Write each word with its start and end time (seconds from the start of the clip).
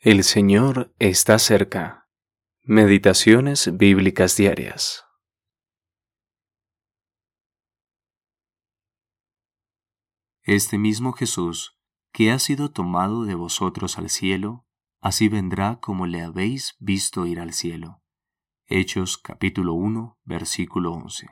El 0.00 0.22
Señor 0.22 0.94
está 1.00 1.40
cerca. 1.40 2.08
Meditaciones 2.62 3.76
bíblicas 3.76 4.36
diarias. 4.36 5.04
Este 10.44 10.78
mismo 10.78 11.14
Jesús, 11.14 11.80
que 12.12 12.30
ha 12.30 12.38
sido 12.38 12.70
tomado 12.70 13.24
de 13.24 13.34
vosotros 13.34 13.98
al 13.98 14.08
cielo, 14.08 14.64
así 15.00 15.28
vendrá 15.28 15.80
como 15.80 16.06
le 16.06 16.22
habéis 16.22 16.76
visto 16.78 17.26
ir 17.26 17.40
al 17.40 17.52
cielo. 17.52 18.00
Hechos 18.66 19.18
capítulo 19.18 19.74
1, 19.74 20.16
versículo 20.22 20.92
11. 20.92 21.26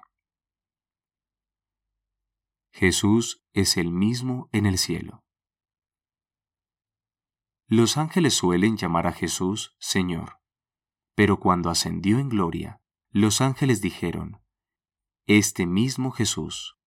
Jesús 2.72 3.44
es 3.52 3.76
el 3.76 3.92
mismo 3.92 4.48
en 4.50 4.66
el 4.66 4.76
cielo. 4.76 5.22
Los 7.68 7.96
ángeles 7.96 8.34
suelen 8.34 8.76
llamar 8.76 9.08
a 9.08 9.12
Jesús 9.12 9.74
Señor, 9.80 10.38
pero 11.16 11.40
cuando 11.40 11.68
ascendió 11.68 12.20
en 12.20 12.28
gloria, 12.28 12.80
los 13.10 13.40
ángeles 13.40 13.80
dijeron, 13.80 14.40
Este 15.26 15.66
mismo 15.66 16.12
Jesús. 16.12 16.78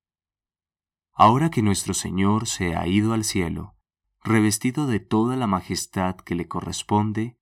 Ahora 1.12 1.50
que 1.50 1.62
nuestro 1.62 1.94
Señor 1.94 2.48
se 2.48 2.78
ha 2.78 2.88
ido 2.88 3.12
al 3.12 3.26
cielo, 3.26 3.76
revestido 4.24 4.88
de 4.88 5.02
toda 5.02 5.36
la 5.36 5.48
majestad 5.48 6.16
que 6.16 6.36
le 6.36 6.48
corresponde, 6.48 7.38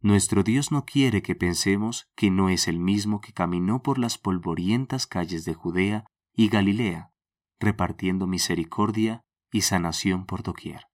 nuestro 0.00 0.42
Dios 0.42 0.72
no 0.72 0.86
quiere 0.86 1.20
que 1.20 1.34
pensemos 1.34 2.08
que 2.16 2.30
no 2.30 2.48
es 2.48 2.68
el 2.68 2.78
mismo 2.78 3.20
que 3.20 3.34
caminó 3.34 3.82
por 3.82 3.98
las 3.98 4.16
polvorientas 4.16 5.06
calles 5.06 5.44
de 5.44 5.52
Judea 5.52 6.06
y 6.32 6.48
Galilea, 6.48 7.12
repartiendo 7.60 8.26
misericordia 8.26 9.20
y 9.52 9.60
sanación 9.60 10.24
por 10.24 10.42
doquier 10.42 10.87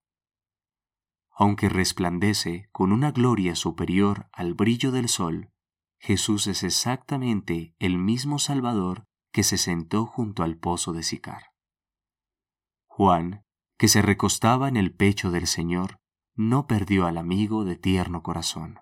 aunque 1.34 1.68
resplandece 1.68 2.68
con 2.72 2.92
una 2.92 3.10
gloria 3.10 3.56
superior 3.56 4.28
al 4.32 4.54
brillo 4.54 4.92
del 4.92 5.08
sol, 5.08 5.50
Jesús 5.98 6.46
es 6.46 6.62
exactamente 6.62 7.74
el 7.78 7.98
mismo 7.98 8.38
Salvador 8.38 9.06
que 9.32 9.42
se 9.42 9.58
sentó 9.58 10.06
junto 10.06 10.42
al 10.42 10.56
pozo 10.56 10.92
de 10.92 11.02
Sicar. 11.02 11.52
Juan, 12.86 13.44
que 13.76 13.88
se 13.88 14.02
recostaba 14.02 14.68
en 14.68 14.76
el 14.76 14.94
pecho 14.94 15.32
del 15.32 15.48
Señor, 15.48 15.98
no 16.36 16.66
perdió 16.66 17.06
al 17.06 17.18
amigo 17.18 17.64
de 17.64 17.76
tierno 17.76 18.22
corazón. 18.22 18.80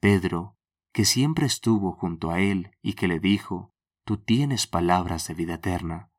Pedro, 0.00 0.58
que 0.92 1.04
siempre 1.04 1.46
estuvo 1.46 1.92
junto 1.92 2.30
a 2.30 2.40
él 2.40 2.72
y 2.82 2.92
que 2.94 3.08
le 3.08 3.20
dijo, 3.20 3.72
Tú 4.04 4.18
tienes 4.18 4.66
palabras 4.66 5.26
de 5.28 5.34
vida 5.34 5.54
eterna, 5.54 6.10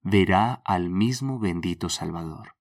verá 0.00 0.62
al 0.64 0.90
mismo 0.90 1.40
bendito 1.40 1.88
Salvador. 1.88 2.54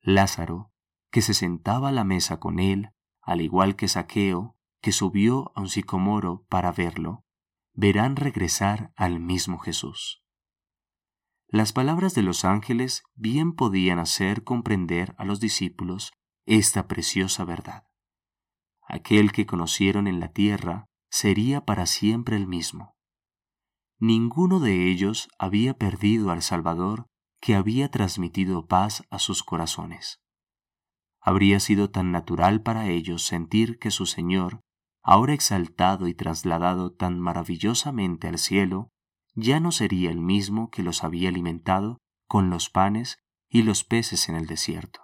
Lázaro, 0.00 0.72
que 1.14 1.22
se 1.22 1.32
sentaba 1.32 1.90
a 1.90 1.92
la 1.92 2.02
mesa 2.02 2.40
con 2.40 2.58
él, 2.58 2.90
al 3.22 3.40
igual 3.40 3.76
que 3.76 3.86
Saqueo, 3.86 4.56
que 4.82 4.90
subió 4.90 5.52
a 5.54 5.60
un 5.60 5.68
sicomoro 5.68 6.44
para 6.48 6.72
verlo, 6.72 7.24
verán 7.72 8.16
regresar 8.16 8.92
al 8.96 9.20
mismo 9.20 9.60
Jesús. 9.60 10.24
Las 11.46 11.72
palabras 11.72 12.16
de 12.16 12.22
los 12.22 12.44
ángeles 12.44 13.04
bien 13.14 13.52
podían 13.52 14.00
hacer 14.00 14.42
comprender 14.42 15.14
a 15.16 15.24
los 15.24 15.38
discípulos 15.38 16.10
esta 16.46 16.88
preciosa 16.88 17.44
verdad. 17.44 17.84
Aquel 18.82 19.30
que 19.30 19.46
conocieron 19.46 20.08
en 20.08 20.18
la 20.18 20.32
tierra 20.32 20.86
sería 21.10 21.64
para 21.64 21.86
siempre 21.86 22.34
el 22.34 22.48
mismo. 22.48 22.96
Ninguno 24.00 24.58
de 24.58 24.90
ellos 24.90 25.28
había 25.38 25.74
perdido 25.74 26.32
al 26.32 26.42
Salvador 26.42 27.06
que 27.38 27.54
había 27.54 27.88
transmitido 27.88 28.66
paz 28.66 29.04
a 29.10 29.20
sus 29.20 29.44
corazones 29.44 30.23
habría 31.24 31.58
sido 31.58 31.88
tan 31.88 32.12
natural 32.12 32.60
para 32.60 32.86
ellos 32.86 33.24
sentir 33.24 33.78
que 33.78 33.90
su 33.90 34.04
Señor, 34.04 34.60
ahora 35.02 35.32
exaltado 35.32 36.06
y 36.06 36.12
trasladado 36.12 36.92
tan 36.92 37.18
maravillosamente 37.18 38.28
al 38.28 38.38
cielo, 38.38 38.90
ya 39.34 39.58
no 39.58 39.72
sería 39.72 40.10
el 40.10 40.20
mismo 40.20 40.70
que 40.70 40.82
los 40.82 41.02
había 41.02 41.30
alimentado 41.30 41.96
con 42.28 42.50
los 42.50 42.68
panes 42.68 43.18
y 43.48 43.62
los 43.62 43.84
peces 43.84 44.28
en 44.28 44.36
el 44.36 44.46
desierto. 44.46 45.00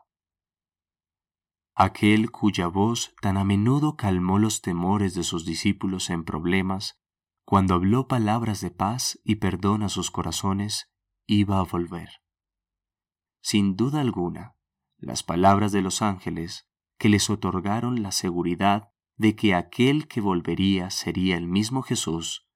Aquel 1.75 2.30
cuya 2.30 2.66
voz 2.66 3.14
tan 3.22 3.38
a 3.38 3.44
menudo 3.44 3.97
calmó 3.97 4.38
los 4.38 4.60
temores 4.60 5.14
de 5.14 5.22
sus 5.22 5.47
discípulos 5.47 6.10
en 6.10 6.25
problemas, 6.25 6.98
cuando 7.47 7.72
habló 7.72 8.09
palabras 8.09 8.60
de 8.60 8.70
paz 8.70 9.19
y 9.25 9.36
perdón 9.36 9.82
a 9.82 9.88
sus 9.88 10.10
corazones, 10.10 10.91
iba 11.26 11.59
a 11.59 11.62
volver. 11.62 12.10
Sin 13.41 13.75
duda 13.75 14.03
alguna, 14.03 14.56
las 15.00 15.22
palabras 15.22 15.72
de 15.72 15.80
los 15.80 16.02
ángeles 16.02 16.68
que 16.98 17.08
les 17.08 17.30
otorgaron 17.30 18.02
la 18.02 18.12
seguridad 18.12 18.90
de 19.16 19.34
que 19.34 19.54
aquel 19.54 20.06
que 20.06 20.20
volvería 20.20 20.90
sería 20.90 21.36
el 21.36 21.46
mismo 21.46 21.82
Jesús, 21.82 22.46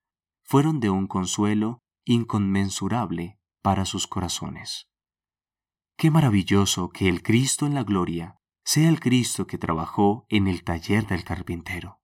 fueron 0.42 0.80
de 0.80 0.90
un 0.90 1.06
consuelo 1.06 1.82
inconmensurable 2.04 3.38
para 3.62 3.86
sus 3.86 4.06
corazones. 4.06 4.90
Qué 5.96 6.10
maravilloso 6.10 6.90
que 6.90 7.08
el 7.08 7.22
Cristo 7.22 7.66
en 7.66 7.74
la 7.74 7.84
gloria 7.84 8.38
sea 8.64 8.88
el 8.88 9.00
Cristo 9.00 9.46
que 9.46 9.58
trabajó 9.58 10.26
en 10.28 10.46
el 10.46 10.64
taller 10.64 11.06
del 11.06 11.24
carpintero. 11.24 12.00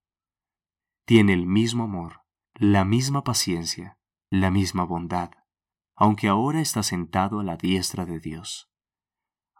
Tiene 1.04 1.34
el 1.34 1.46
mismo 1.46 1.84
amor, 1.84 2.22
la 2.54 2.84
misma 2.84 3.24
paciencia, 3.24 3.98
la 4.30 4.50
misma 4.50 4.84
bondad, 4.84 5.30
aunque 5.96 6.28
ahora 6.28 6.60
está 6.60 6.82
sentado 6.82 7.40
a 7.40 7.44
la 7.44 7.56
diestra 7.56 8.06
de 8.06 8.20
Dios 8.20 8.69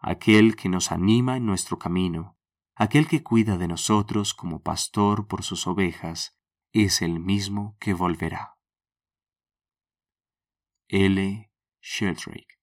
aquel 0.01 0.55
que 0.55 0.69
nos 0.69 0.91
anima 0.91 1.37
en 1.37 1.45
nuestro 1.45 1.77
camino, 1.77 2.37
aquel 2.75 3.07
que 3.07 3.23
cuida 3.23 3.57
de 3.57 3.67
nosotros 3.67 4.33
como 4.33 4.61
pastor 4.61 5.27
por 5.27 5.43
sus 5.43 5.67
ovejas, 5.67 6.37
es 6.73 7.01
el 7.01 7.19
mismo 7.19 7.77
que 7.79 7.93
volverá. 7.93 8.57
L. 10.87 11.51
Sheldrake 11.81 12.60